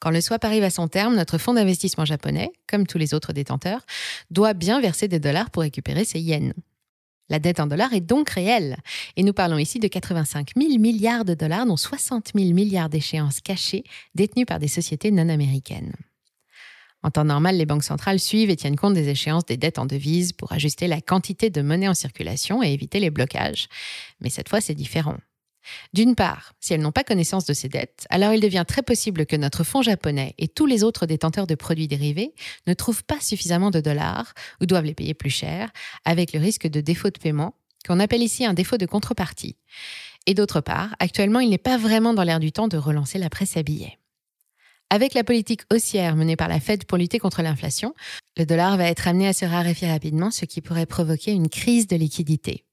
Quand 0.00 0.10
le 0.10 0.20
swap 0.20 0.44
arrive 0.44 0.64
à 0.64 0.70
son 0.70 0.88
terme, 0.88 1.14
notre 1.14 1.38
fonds 1.38 1.54
d'investissement 1.54 2.04
japonais, 2.04 2.50
comme 2.68 2.86
tous 2.86 2.98
les 2.98 3.14
autres 3.14 3.32
détenteurs, 3.32 3.86
doit 4.30 4.54
bien 4.54 4.80
verser 4.80 5.06
des 5.06 5.20
dollars 5.20 5.50
pour 5.50 5.62
récupérer 5.62 6.04
ses 6.04 6.18
yens. 6.18 6.54
La 7.28 7.38
dette 7.38 7.60
en 7.60 7.66
dollars 7.66 7.94
est 7.94 8.00
donc 8.00 8.30
réelle, 8.30 8.76
et 9.16 9.22
nous 9.22 9.32
parlons 9.32 9.58
ici 9.58 9.78
de 9.78 9.88
85 9.88 10.50
000 10.56 10.78
milliards 10.78 11.24
de 11.24 11.34
dollars, 11.34 11.66
dont 11.66 11.76
60 11.76 12.32
000 12.34 12.52
milliards 12.52 12.88
d'échéances 12.88 13.40
cachées 13.40 13.84
détenues 14.14 14.44
par 14.44 14.58
des 14.58 14.68
sociétés 14.68 15.10
non 15.10 15.28
américaines. 15.28 15.92
En 17.02 17.10
temps 17.10 17.24
normal, 17.24 17.56
les 17.56 17.66
banques 17.66 17.84
centrales 17.84 18.20
suivent 18.20 18.50
et 18.50 18.56
tiennent 18.56 18.76
compte 18.76 18.94
des 18.94 19.08
échéances 19.08 19.46
des 19.46 19.56
dettes 19.56 19.78
en 19.78 19.86
devises 19.86 20.32
pour 20.32 20.52
ajuster 20.52 20.86
la 20.86 21.00
quantité 21.00 21.50
de 21.50 21.62
monnaie 21.62 21.88
en 21.88 21.94
circulation 21.94 22.62
et 22.62 22.72
éviter 22.72 23.00
les 23.00 23.10
blocages. 23.10 23.68
Mais 24.20 24.30
cette 24.30 24.48
fois, 24.48 24.60
c'est 24.60 24.74
différent. 24.74 25.16
D'une 25.92 26.14
part, 26.14 26.54
si 26.60 26.74
elles 26.74 26.80
n'ont 26.80 26.92
pas 26.92 27.04
connaissance 27.04 27.44
de 27.44 27.52
ces 27.52 27.68
dettes, 27.68 28.06
alors 28.10 28.32
il 28.32 28.40
devient 28.40 28.64
très 28.66 28.82
possible 28.82 29.26
que 29.26 29.36
notre 29.36 29.64
fonds 29.64 29.82
japonais 29.82 30.34
et 30.38 30.48
tous 30.48 30.66
les 30.66 30.82
autres 30.82 31.06
détenteurs 31.06 31.46
de 31.46 31.54
produits 31.54 31.88
dérivés 31.88 32.34
ne 32.66 32.74
trouvent 32.74 33.04
pas 33.04 33.20
suffisamment 33.20 33.70
de 33.70 33.80
dollars 33.80 34.34
ou 34.60 34.66
doivent 34.66 34.84
les 34.84 34.94
payer 34.94 35.14
plus 35.14 35.30
cher, 35.30 35.70
avec 36.04 36.32
le 36.32 36.40
risque 36.40 36.66
de 36.66 36.80
défaut 36.80 37.10
de 37.10 37.18
paiement, 37.18 37.54
qu'on 37.86 38.00
appelle 38.00 38.22
ici 38.22 38.44
un 38.44 38.54
défaut 38.54 38.76
de 38.76 38.86
contrepartie. 38.86 39.56
Et 40.26 40.34
d'autre 40.34 40.60
part, 40.60 40.94
actuellement, 41.00 41.40
il 41.40 41.50
n'est 41.50 41.58
pas 41.58 41.76
vraiment 41.76 42.14
dans 42.14 42.22
l'air 42.22 42.40
du 42.40 42.52
temps 42.52 42.68
de 42.68 42.76
relancer 42.76 43.18
la 43.18 43.30
presse 43.30 43.56
à 43.56 43.62
billets. 43.62 43.98
Avec 44.94 45.14
la 45.14 45.24
politique 45.24 45.62
haussière 45.72 46.16
menée 46.16 46.36
par 46.36 46.48
la 46.48 46.60
Fed 46.60 46.84
pour 46.84 46.98
lutter 46.98 47.18
contre 47.18 47.40
l'inflation, 47.40 47.94
le 48.36 48.44
dollar 48.44 48.76
va 48.76 48.84
être 48.84 49.08
amené 49.08 49.26
à 49.26 49.32
se 49.32 49.46
raréfier 49.46 49.90
rapidement, 49.90 50.30
ce 50.30 50.44
qui 50.44 50.60
pourrait 50.60 50.84
provoquer 50.84 51.32
une 51.32 51.48
crise 51.48 51.86
de 51.86 51.96
liquidité. 51.96 52.66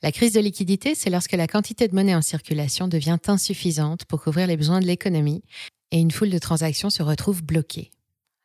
La 0.00 0.12
crise 0.12 0.32
de 0.32 0.38
liquidité, 0.38 0.94
c'est 0.94 1.10
lorsque 1.10 1.32
la 1.32 1.48
quantité 1.48 1.88
de 1.88 1.94
monnaie 1.96 2.14
en 2.14 2.22
circulation 2.22 2.86
devient 2.86 3.18
insuffisante 3.26 4.04
pour 4.04 4.22
couvrir 4.22 4.46
les 4.46 4.56
besoins 4.56 4.78
de 4.78 4.86
l'économie 4.86 5.42
et 5.90 5.98
une 5.98 6.12
foule 6.12 6.30
de 6.30 6.38
transactions 6.38 6.88
se 6.88 7.02
retrouve 7.02 7.42
bloquée. 7.42 7.90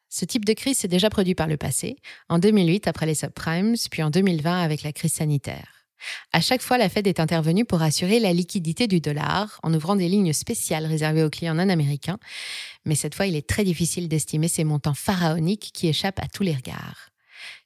Ce 0.09 0.25
type 0.25 0.43
de 0.43 0.53
crise 0.53 0.79
s'est 0.79 0.87
déjà 0.87 1.11
produit 1.11 1.35
par 1.35 1.45
le 1.45 1.57
passé, 1.57 1.97
en 2.27 2.39
2008 2.39 2.87
après 2.87 3.05
les 3.05 3.13
subprimes, 3.13 3.75
puis 3.91 4.01
en 4.01 4.09
2020 4.09 4.63
avec 4.63 4.81
la 4.81 4.93
crise 4.93 5.13
sanitaire. 5.13 5.80
À 6.33 6.41
chaque 6.41 6.61
fois, 6.61 6.77
la 6.77 6.89
Fed 6.89 7.07
est 7.07 7.19
intervenue 7.19 7.65
pour 7.65 7.81
assurer 7.81 8.19
la 8.19 8.33
liquidité 8.33 8.87
du 8.87 8.99
dollar 8.99 9.59
en 9.63 9.73
ouvrant 9.73 9.95
des 9.95 10.07
lignes 10.07 10.33
spéciales 10.33 10.85
réservées 10.85 11.23
aux 11.23 11.29
clients 11.29 11.55
non 11.55 11.69
américains. 11.69 12.19
Mais 12.85 12.95
cette 12.95 13.15
fois, 13.15 13.27
il 13.27 13.35
est 13.35 13.47
très 13.47 13.63
difficile 13.63 14.07
d'estimer 14.07 14.47
ces 14.47 14.63
montants 14.63 14.93
pharaoniques 14.93 15.71
qui 15.73 15.87
échappent 15.87 16.19
à 16.19 16.27
tous 16.27 16.43
les 16.43 16.55
regards. 16.55 17.09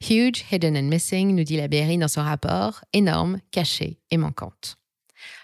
Huge, 0.02 0.46
hidden 0.52 0.78
and 0.78 0.90
missing, 0.90 1.36
nous 1.36 1.44
dit 1.44 1.58
la 1.58 1.68
BRI 1.68 1.98
dans 1.98 2.08
son 2.08 2.24
rapport, 2.24 2.82
énorme, 2.94 3.40
caché 3.52 4.00
et 4.12 4.18
manquante. 4.18 4.78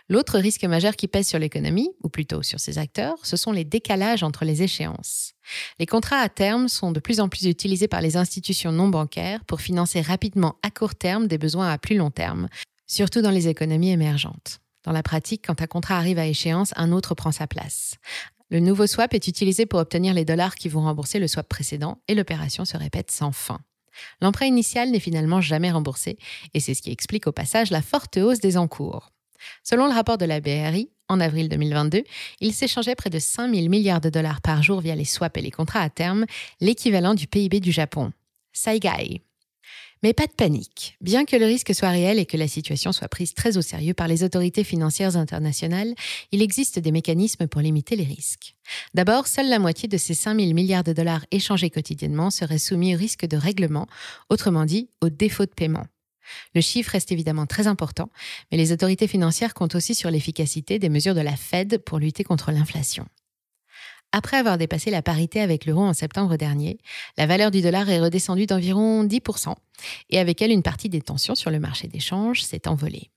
L'autre 0.10 0.40
risque 0.40 0.66
majeur 0.66 0.98
qui 0.98 1.08
pèse 1.08 1.28
sur 1.28 1.40
l'économie, 1.40 1.90
ou 2.04 2.10
plutôt 2.10 2.44
sur 2.44 2.60
ses 2.60 2.78
acteurs, 2.78 3.16
ce 3.24 3.38
sont 3.38 3.54
les 3.54 3.64
décalages 3.64 4.24
entre 4.24 4.44
les 4.44 4.62
échéances. 4.62 5.32
Les 5.80 5.86
contrats 5.86 6.20
à 6.20 6.28
terme 6.28 6.68
sont 6.68 6.92
de 6.92 7.00
plus 7.00 7.22
en 7.22 7.30
plus 7.30 7.46
utilisés 7.46 7.88
par 7.88 8.02
les 8.02 8.18
institutions 8.18 8.74
non 8.74 8.90
bancaires 8.90 9.44
pour 9.46 9.62
financer 9.62 10.02
rapidement 10.02 10.56
à 10.64 10.70
court 10.70 10.96
terme 10.96 11.28
des 11.28 11.38
besoins 11.38 11.72
à 11.72 11.78
plus 11.78 11.96
long 11.96 12.12
terme, 12.12 12.50
surtout 12.92 13.22
dans 13.22 13.32
les 13.32 13.48
économies 13.48 13.92
émergentes. 13.92 14.60
Dans 14.84 14.92
la 14.92 15.02
pratique, 15.02 15.46
quand 15.48 15.62
un 15.62 15.68
contrat 15.68 15.98
arrive 15.98 16.20
à 16.20 16.28
échéance, 16.28 16.74
un 16.76 16.92
autre 16.92 17.16
prend 17.16 17.32
sa 17.32 17.48
place. 17.48 17.96
Le 18.50 18.60
nouveau 18.60 18.86
swap 18.86 19.14
est 19.14 19.30
utilisé 19.30 19.66
pour 19.66 19.80
obtenir 19.80 20.14
les 20.14 20.26
dollars 20.26 20.56
qui 20.56 20.68
vont 20.68 20.82
rembourser 20.82 21.18
le 21.18 21.30
swap 21.30 21.48
précédent 21.48 22.02
et 22.10 22.16
l'opération 22.16 22.66
se 22.66 22.76
répète 22.76 23.10
sans 23.10 23.32
fin. 23.32 23.62
L'emprunt 24.20 24.46
initial 24.46 24.92
n'est 24.92 25.00
finalement 25.00 25.40
jamais 25.40 25.72
remboursé 25.72 26.18
et 26.54 26.60
c'est 26.60 26.74
ce 26.74 26.82
qui 26.82 26.92
explique 26.92 27.28
au 27.28 27.32
passage 27.32 27.72
la 27.72 27.82
forte 27.82 28.18
hausse 28.18 28.42
des 28.42 28.58
encours. 28.58 29.12
Selon 29.64 29.86
le 29.88 29.94
rapport 29.94 30.18
de 30.18 30.26
la 30.26 30.42
BRI, 30.42 30.90
en 31.08 31.22
avril 31.22 31.48
2022, 31.48 32.04
il 32.42 32.54
s'échangeait 32.54 32.96
près 32.96 33.10
de 33.10 33.20
5 33.20 33.54
000 33.54 33.70
milliards 33.70 34.02
de 34.02 34.10
dollars 34.10 34.42
par 34.42 34.64
jour 34.64 34.82
via 34.82 34.96
les 34.96 35.06
swaps 35.06 35.38
et 35.38 35.42
les 35.42 35.52
contrats 35.52 35.82
à 35.82 35.90
terme, 35.90 36.26
l'équivalent 36.60 37.14
du 37.14 37.28
PIB 37.28 37.62
du 37.62 37.72
Japon. 37.72 38.12
Saigai. 38.52 39.22
Mais 40.04 40.14
pas 40.14 40.26
de 40.26 40.32
panique. 40.32 40.98
Bien 41.00 41.26
que 41.26 41.36
le 41.36 41.46
risque 41.46 41.76
soit 41.76 41.90
réel 41.90 42.18
et 42.18 42.26
que 42.26 42.38
la 42.38 42.48
situation 42.48 42.92
soit 42.92 43.08
prise 43.08 43.36
très 43.36 43.58
au 43.58 43.62
sérieux 43.62 43.94
par 43.94 44.08
les 44.08 44.24
autorités 44.24 44.64
financières 44.64 45.16
internationales, 45.16 45.94
il 46.32 46.42
existe 46.42 46.80
des 46.80 46.92
mécanismes 46.92 47.48
pour 47.48 47.62
limiter 47.62 47.96
les 47.96 48.04
risques. 48.04 48.56
D'abord, 48.96 49.28
seule 49.28 49.50
la 49.50 49.60
moitié 49.60 49.88
de 49.88 49.98
ces 49.98 50.16
5 50.16 50.40
000 50.40 50.54
milliards 50.54 50.84
de 50.84 50.94
dollars 50.94 51.26
échangés 51.30 51.70
quotidiennement 51.70 52.32
serait 52.32 52.58
soumis 52.58 52.96
au 52.96 52.98
risque 52.98 53.28
de 53.28 53.38
règlement, 53.38 53.88
autrement 54.30 54.66
dit 54.66 54.90
au 55.02 55.10
défaut 55.10 55.46
de 55.46 55.52
paiement. 55.52 55.86
Le 56.56 56.62
chiffre 56.62 56.92
reste 56.92 57.12
évidemment 57.12 57.46
très 57.46 57.68
important, 57.68 58.10
mais 58.52 58.58
les 58.58 58.72
autorités 58.72 59.08
financières 59.08 59.54
comptent 59.54 59.76
aussi 59.76 59.94
sur 59.94 60.10
l'efficacité 60.10 60.80
des 60.80 60.90
mesures 60.90 61.16
de 61.16 61.22
la 61.22 61.36
Fed 61.36 61.78
pour 61.80 62.00
lutter 62.00 62.24
contre 62.24 62.52
l'inflation. 62.52 63.06
Après 64.14 64.38
avoir 64.38 64.58
dépassé 64.58 64.92
la 64.92 65.02
parité 65.02 65.40
avec 65.40 65.66
l'euro 65.66 65.84
en 65.84 65.94
septembre 65.94 66.36
dernier, 66.36 66.80
la 67.18 67.28
valeur 67.28 67.50
du 67.50 67.62
dollar 67.62 67.90
est 67.90 68.02
redescendue 68.02 68.46
d'environ 68.46 69.06
10%, 69.06 69.56
et 70.10 70.20
avec 70.20 70.42
elle 70.42 70.52
une 70.52 70.64
partie 70.64 70.90
des 70.90 71.02
tensions 71.02 71.36
sur 71.36 71.50
le 71.50 71.60
marché 71.60 71.88
d'échange 71.88 72.44
s'est 72.44 72.68
envolée. 72.68 73.10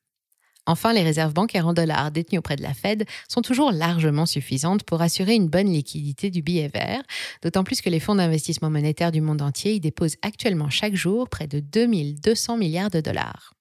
Enfin, 0.67 0.93
les 0.93 1.03
réserves 1.03 1.35
bancaires 1.35 1.67
en 1.67 1.75
dollars 1.75 2.11
détenues 2.11 2.39
auprès 2.39 2.57
de 2.57 2.63
la 2.63 2.73
Fed 2.73 3.05
sont 3.29 3.43
toujours 3.43 3.71
largement 3.71 4.25
suffisantes 4.25 4.85
pour 4.85 5.03
assurer 5.03 5.35
une 5.35 5.49
bonne 5.49 5.71
liquidité 5.71 6.31
du 6.31 6.43
billet 6.43 6.69
vert, 6.69 7.03
d'autant 7.43 7.65
plus 7.65 7.83
que 7.83 7.91
les 7.91 8.01
fonds 8.01 8.15
d'investissement 8.15 8.71
monétaire 8.71 9.13
du 9.13 9.21
monde 9.21 9.43
entier 9.43 9.75
y 9.75 9.81
déposent 9.81 10.17
actuellement 10.23 10.71
chaque 10.71 10.95
jour 10.95 11.29
près 11.29 11.49
de 11.49 11.61
2200 11.61 12.57
milliards 12.57 12.91
de 12.91 13.01
dollars. 13.01 13.53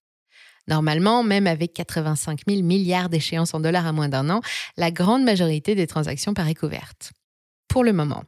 Normalement, 0.70 1.24
même 1.24 1.48
avec 1.48 1.74
85 1.74 2.42
000 2.48 2.62
milliards 2.62 3.10
d'échéances 3.10 3.54
en 3.54 3.60
dollars 3.60 3.88
à 3.88 3.92
moins 3.92 4.08
d'un 4.08 4.30
an, 4.30 4.40
la 4.78 4.92
grande 4.92 5.24
majorité 5.24 5.76
des 5.76 5.88
transactions 5.88 6.34
paraît 6.34 6.56
couverte. 6.56 7.12
Pour 7.74 7.84
le 7.84 7.92
moment. 7.92 8.24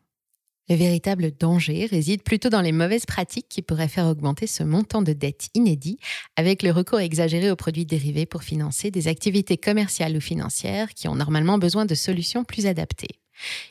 Le 0.70 0.76
véritable 0.76 1.30
danger 1.30 1.86
réside 1.86 2.24
plutôt 2.24 2.50
dans 2.50 2.62
les 2.62 2.72
mauvaises 2.72 3.06
pratiques 3.06 3.48
qui 3.48 3.62
pourraient 3.62 3.88
faire 3.88 4.08
augmenter 4.08 4.48
ce 4.48 4.64
montant 4.64 5.04
de 5.04 5.14
dette 5.14 5.50
inédit 5.54 6.00
avec 6.36 6.64
le 6.64 6.72
recours 6.72 7.00
exagéré 7.00 7.52
aux 7.52 7.56
produits 7.56 7.86
dérivés 7.86 8.26
pour 8.26 8.42
financer 8.42 8.90
des 8.90 9.08
activités 9.08 9.58
commerciales 9.58 10.18
ou 10.18 10.20
financières 10.20 10.96
qui 10.96 11.08
ont 11.08 11.14
normalement 11.14 11.60
besoin 11.60 11.86
de 11.86 11.94
solutions 11.94 12.44
plus 12.44 12.66
adaptées. 12.66 13.20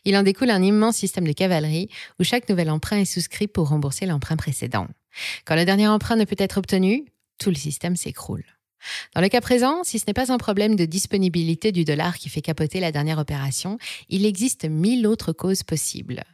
Il 0.05 0.17
en 0.17 0.23
découle 0.23 0.51
un 0.51 0.63
immense 0.63 0.95
système 0.95 1.27
de 1.27 1.33
cavalerie 1.33 1.89
où 2.21 2.23
chaque 2.23 2.49
nouvel 2.49 2.71
emprunt 2.71 2.99
est 2.99 3.05
souscrit 3.05 3.49
pour 3.49 3.71
rembourser 3.71 4.07
l'emprunt 4.07 4.37
précédent. 4.37 4.87
Quand 5.45 5.57
le 5.57 5.65
dernier 5.65 5.89
emprunt 5.89 6.15
ne 6.15 6.25
peut 6.25 6.37
être 6.39 6.59
obtenu, 6.59 7.05
tout 7.41 7.51
le 7.51 7.57
système 7.57 7.97
s'écroule. 7.97 8.45
Dans 9.15 9.21
le 9.21 9.29
cas 9.29 9.41
présent, 9.41 9.85
si 9.85 9.99
ce 9.99 10.05
n'est 10.07 10.15
pas 10.15 10.33
un 10.33 10.39
problème 10.39 10.77
de 10.77 10.85
disponibilité 10.85 11.73
du 11.73 11.85
dollar 11.85 12.19
qui 12.19 12.29
fait 12.29 12.43
capoter 12.43 12.81
la 12.81 12.93
dernière 12.93 13.19
opération, 13.19 13.79
il 14.09 14.27
existe 14.27 14.65
mille 14.65 15.07
autres 15.07 15.33
causes 15.33 15.63
possibles 15.63 16.25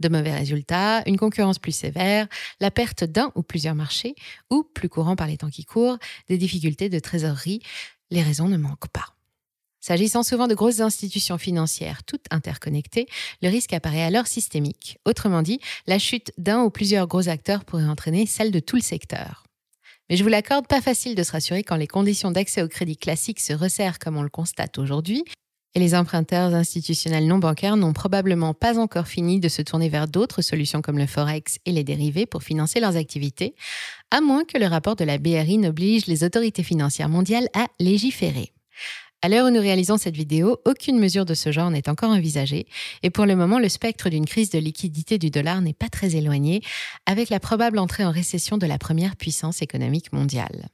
de 0.00 0.08
mauvais 0.08 0.34
résultats, 0.34 1.02
une 1.06 1.16
concurrence 1.16 1.58
plus 1.58 1.72
sévère, 1.72 2.26
la 2.60 2.70
perte 2.70 3.04
d'un 3.04 3.32
ou 3.34 3.42
plusieurs 3.42 3.74
marchés, 3.74 4.14
ou, 4.50 4.64
plus 4.64 4.88
courant 4.88 5.16
par 5.16 5.26
les 5.26 5.36
temps 5.36 5.50
qui 5.50 5.64
courent, 5.64 5.98
des 6.28 6.38
difficultés 6.38 6.88
de 6.88 6.98
trésorerie. 6.98 7.60
Les 8.10 8.22
raisons 8.22 8.48
ne 8.48 8.56
manquent 8.56 8.88
pas. 8.88 9.14
S'agissant 9.80 10.22
souvent 10.22 10.48
de 10.48 10.54
grosses 10.54 10.80
institutions 10.80 11.36
financières 11.36 12.04
toutes 12.04 12.24
interconnectées, 12.30 13.06
le 13.42 13.50
risque 13.50 13.74
apparaît 13.74 14.02
alors 14.02 14.26
systémique. 14.26 14.98
Autrement 15.04 15.42
dit, 15.42 15.60
la 15.86 15.98
chute 15.98 16.32
d'un 16.38 16.62
ou 16.62 16.70
plusieurs 16.70 17.06
gros 17.06 17.28
acteurs 17.28 17.64
pourrait 17.64 17.84
entraîner 17.84 18.24
celle 18.24 18.50
de 18.50 18.60
tout 18.60 18.76
le 18.76 18.82
secteur. 18.82 19.43
Mais 20.10 20.16
je 20.16 20.22
vous 20.22 20.28
l'accorde, 20.28 20.66
pas 20.66 20.80
facile 20.80 21.14
de 21.14 21.22
se 21.22 21.32
rassurer 21.32 21.62
quand 21.62 21.76
les 21.76 21.86
conditions 21.86 22.30
d'accès 22.30 22.62
au 22.62 22.68
crédit 22.68 22.96
classique 22.96 23.40
se 23.40 23.52
resserrent 23.52 23.98
comme 23.98 24.16
on 24.16 24.22
le 24.22 24.28
constate 24.28 24.78
aujourd'hui, 24.78 25.24
et 25.74 25.80
les 25.80 25.94
emprunteurs 25.94 26.54
institutionnels 26.54 27.26
non 27.26 27.38
bancaires 27.38 27.76
n'ont 27.76 27.92
probablement 27.92 28.54
pas 28.54 28.78
encore 28.78 29.08
fini 29.08 29.40
de 29.40 29.48
se 29.48 29.60
tourner 29.60 29.88
vers 29.88 30.06
d'autres 30.06 30.40
solutions 30.40 30.82
comme 30.82 30.98
le 30.98 31.06
Forex 31.06 31.58
et 31.66 31.72
les 31.72 31.84
dérivés 31.84 32.26
pour 32.26 32.44
financer 32.44 32.78
leurs 32.78 32.96
activités, 32.96 33.54
à 34.10 34.20
moins 34.20 34.44
que 34.44 34.58
le 34.58 34.66
rapport 34.66 34.94
de 34.94 35.04
la 35.04 35.18
BRI 35.18 35.58
n'oblige 35.58 36.06
les 36.06 36.22
autorités 36.22 36.62
financières 36.62 37.08
mondiales 37.08 37.48
à 37.54 37.66
légiférer. 37.80 38.53
À 39.24 39.30
l'heure 39.30 39.46
où 39.46 39.50
nous 39.50 39.62
réalisons 39.62 39.96
cette 39.96 40.18
vidéo, 40.18 40.60
aucune 40.66 40.98
mesure 40.98 41.24
de 41.24 41.32
ce 41.32 41.50
genre 41.50 41.70
n'est 41.70 41.88
encore 41.88 42.10
envisagée, 42.10 42.66
et 43.02 43.08
pour 43.08 43.24
le 43.24 43.34
moment, 43.34 43.58
le 43.58 43.70
spectre 43.70 44.10
d'une 44.10 44.26
crise 44.26 44.50
de 44.50 44.58
liquidité 44.58 45.16
du 45.16 45.30
dollar 45.30 45.62
n'est 45.62 45.72
pas 45.72 45.88
très 45.88 46.14
éloigné, 46.14 46.60
avec 47.06 47.30
la 47.30 47.40
probable 47.40 47.78
entrée 47.78 48.04
en 48.04 48.10
récession 48.10 48.58
de 48.58 48.66
la 48.66 48.76
première 48.76 49.16
puissance 49.16 49.62
économique 49.62 50.12
mondiale. 50.12 50.68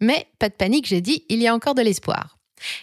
Mais 0.00 0.26
pas 0.40 0.48
de 0.48 0.54
panique, 0.54 0.88
j'ai 0.88 1.00
dit, 1.02 1.24
il 1.28 1.40
y 1.40 1.46
a 1.46 1.54
encore 1.54 1.76
de 1.76 1.82
l'espoir. 1.82 2.36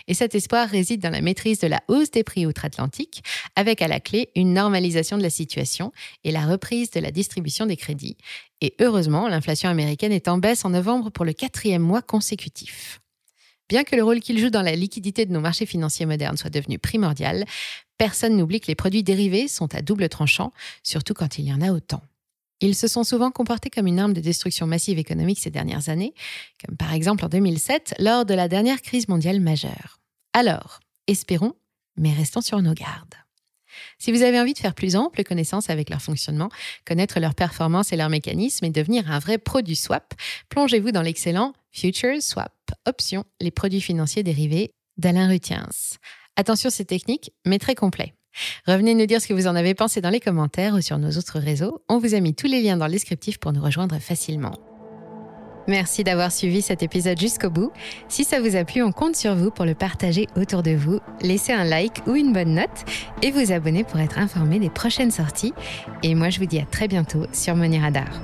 Et 0.07 0.13
cet 0.13 0.33
espoir 0.33 0.69
réside 0.69 1.01
dans 1.01 1.09
la 1.09 1.19
maîtrise 1.19 1.59
de 1.59 1.67
la 1.67 1.81
hausse 1.89 2.11
des 2.11 2.23
prix 2.23 2.45
outre-Atlantique, 2.45 3.21
avec 3.57 3.81
à 3.81 3.89
la 3.89 3.99
clé 3.99 4.29
une 4.37 4.53
normalisation 4.53 5.17
de 5.17 5.23
la 5.23 5.29
situation 5.29 5.91
et 6.23 6.31
la 6.31 6.45
reprise 6.45 6.89
de 6.89 7.01
la 7.01 7.11
distribution 7.11 7.65
des 7.65 7.75
crédits. 7.75 8.15
Et 8.61 8.75
heureusement, 8.79 9.27
l'inflation 9.27 9.67
américaine 9.67 10.13
est 10.13 10.29
en 10.29 10.37
baisse 10.37 10.63
en 10.63 10.69
novembre 10.69 11.09
pour 11.09 11.25
le 11.25 11.33
quatrième 11.33 11.81
mois 11.81 12.01
consécutif. 12.01 13.01
Bien 13.71 13.85
que 13.85 13.95
le 13.95 14.03
rôle 14.03 14.19
qu'il 14.19 14.37
joue 14.37 14.49
dans 14.49 14.63
la 14.63 14.75
liquidité 14.75 15.25
de 15.25 15.31
nos 15.31 15.39
marchés 15.39 15.65
financiers 15.65 16.05
modernes 16.05 16.35
soit 16.35 16.49
devenu 16.49 16.77
primordial, 16.77 17.45
personne 17.97 18.35
n'oublie 18.35 18.59
que 18.59 18.67
les 18.67 18.75
produits 18.75 19.01
dérivés 19.01 19.47
sont 19.47 19.73
à 19.73 19.81
double 19.81 20.09
tranchant, 20.09 20.51
surtout 20.83 21.13
quand 21.13 21.39
il 21.39 21.45
y 21.45 21.53
en 21.53 21.61
a 21.61 21.71
autant. 21.71 22.01
Ils 22.59 22.75
se 22.75 22.89
sont 22.89 23.05
souvent 23.05 23.31
comportés 23.31 23.69
comme 23.69 23.87
une 23.87 23.97
arme 23.97 24.11
de 24.11 24.19
destruction 24.19 24.67
massive 24.67 24.99
économique 24.99 25.39
ces 25.39 25.51
dernières 25.51 25.87
années, 25.87 26.13
comme 26.61 26.75
par 26.75 26.91
exemple 26.91 27.23
en 27.23 27.29
2007 27.29 27.93
lors 27.99 28.25
de 28.25 28.33
la 28.33 28.49
dernière 28.49 28.81
crise 28.81 29.07
mondiale 29.07 29.39
majeure. 29.39 30.01
Alors, 30.33 30.81
espérons, 31.07 31.53
mais 31.95 32.11
restons 32.11 32.41
sur 32.41 32.61
nos 32.61 32.73
gardes. 32.73 33.15
Si 33.99 34.11
vous 34.11 34.21
avez 34.21 34.39
envie 34.39 34.53
de 34.53 34.59
faire 34.59 34.73
plus 34.73 34.95
ample 34.95 35.23
connaissance 35.23 35.69
avec 35.69 35.89
leur 35.89 36.01
fonctionnement, 36.01 36.49
connaître 36.85 37.19
leurs 37.19 37.35
performances 37.35 37.93
et 37.93 37.97
leurs 37.97 38.09
mécanismes 38.09 38.65
et 38.65 38.69
devenir 38.69 39.11
un 39.11 39.19
vrai 39.19 39.37
pro 39.37 39.61
du 39.61 39.75
swap, 39.75 40.13
plongez-vous 40.49 40.91
dans 40.91 41.01
l'excellent 41.01 41.53
Futures 41.71 42.21
Swap, 42.21 42.53
option 42.85 43.23
les 43.39 43.51
produits 43.51 43.81
financiers 43.81 44.23
dérivés 44.23 44.73
d'Alain 44.97 45.27
Rutiens. 45.27 45.69
Attention, 46.35 46.69
c'est 46.69 46.85
technique, 46.85 47.31
mais 47.45 47.59
très 47.59 47.75
complet. 47.75 48.13
Revenez 48.65 48.95
nous 48.95 49.05
dire 49.05 49.21
ce 49.21 49.27
que 49.27 49.33
vous 49.33 49.47
en 49.47 49.55
avez 49.55 49.73
pensé 49.73 50.01
dans 50.01 50.09
les 50.09 50.19
commentaires 50.19 50.73
ou 50.75 50.81
sur 50.81 50.97
nos 50.97 51.11
autres 51.17 51.39
réseaux. 51.39 51.83
On 51.89 51.99
vous 51.99 52.13
a 52.13 52.19
mis 52.19 52.33
tous 52.33 52.47
les 52.47 52.61
liens 52.61 52.77
dans 52.77 52.87
le 52.87 52.93
descriptif 52.93 53.37
pour 53.37 53.51
nous 53.51 53.61
rejoindre 53.61 53.99
facilement. 53.99 54.70
Merci 55.71 56.03
d'avoir 56.03 56.33
suivi 56.33 56.61
cet 56.61 56.83
épisode 56.83 57.17
jusqu'au 57.17 57.49
bout. 57.49 57.71
Si 58.09 58.25
ça 58.25 58.41
vous 58.41 58.57
a 58.57 58.65
plu, 58.65 58.83
on 58.83 58.91
compte 58.91 59.15
sur 59.15 59.35
vous 59.35 59.51
pour 59.51 59.63
le 59.63 59.73
partager 59.73 60.27
autour 60.35 60.63
de 60.63 60.71
vous. 60.71 60.99
Laissez 61.21 61.53
un 61.53 61.63
like 61.63 62.05
ou 62.07 62.15
une 62.17 62.33
bonne 62.33 62.55
note 62.55 62.83
et 63.21 63.31
vous 63.31 63.53
abonner 63.53 63.85
pour 63.85 64.01
être 64.01 64.19
informé 64.19 64.59
des 64.59 64.69
prochaines 64.69 65.11
sorties. 65.11 65.53
Et 66.03 66.13
moi, 66.13 66.29
je 66.29 66.39
vous 66.39 66.45
dis 66.45 66.59
à 66.59 66.65
très 66.65 66.89
bientôt 66.89 67.25
sur 67.31 67.55
Money 67.55 67.79
Radar. 67.79 68.21